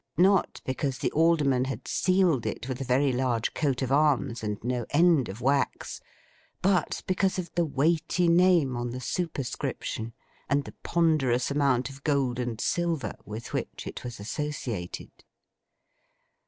[0.17, 4.57] Not because the Alderman had sealed it with a very large coat of arms and
[4.63, 6.01] no end of wax,
[6.63, 10.13] but because of the weighty name on the superscription,
[10.49, 15.11] and the ponderous amount of gold and silver with which it was associated.